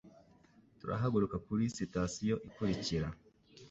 [0.79, 3.07] Turahaguruka kuri sitasiyo ikurikira.